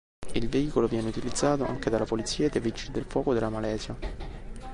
[0.33, 3.95] Il veicolo viene utilizzato anche dalla Polizia e dai Vigili del Fuoco della Malaysia.